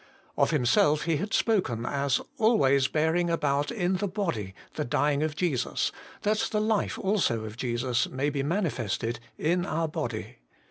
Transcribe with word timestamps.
Of 0.35 0.49
him 0.49 0.65
self 0.65 1.03
he 1.03 1.17
had 1.17 1.31
spoken 1.31 1.85
as' 1.85 2.19
always 2.39 2.87
bearing 2.87 3.29
about 3.29 3.69
in 3.69 3.97
the 3.97 4.07
body 4.07 4.55
the" 4.73 4.83
dying 4.83 5.21
of 5.21 5.35
Jesus, 5.35 5.91
that 6.23 6.47
the 6.49 6.59
life 6.59 6.97
also 6.97 7.45
of 7.45 7.55
Jesus 7.55 8.09
may 8.09 8.31
be 8.31 8.41
manifested 8.41 9.19
in 9.37 9.63
our 9.63 9.87
body. 9.87 10.39